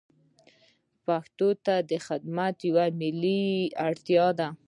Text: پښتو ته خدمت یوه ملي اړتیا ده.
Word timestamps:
پښتو 1.05 1.47
ته 1.65 1.75
خدمت 2.07 2.55
یوه 2.69 2.85
ملي 2.99 3.43
اړتیا 3.87 4.27
ده. 4.39 4.47